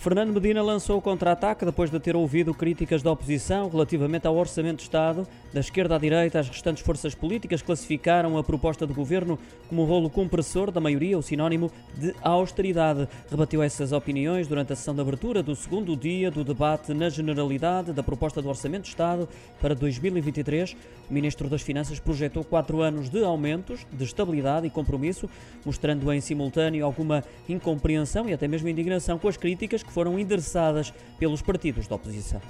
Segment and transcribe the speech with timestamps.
[0.00, 4.78] Fernando Medina lançou o contra-ataque depois de ter ouvido críticas da oposição relativamente ao Orçamento
[4.78, 5.28] de Estado.
[5.52, 10.08] Da esquerda à direita, as restantes forças políticas classificaram a proposta do governo como rolo
[10.08, 13.06] compressor da maioria, o sinónimo de austeridade.
[13.30, 17.92] Rebateu essas opiniões durante a sessão de abertura do segundo dia do debate na generalidade
[17.92, 19.28] da proposta do Orçamento de Estado
[19.60, 20.76] para 2023.
[21.10, 25.28] O Ministro das Finanças projetou quatro anos de aumentos, de estabilidade e compromisso,
[25.62, 31.42] mostrando em simultâneo alguma incompreensão e até mesmo indignação com as críticas foram endereçadas pelos
[31.42, 32.40] partidos da oposição.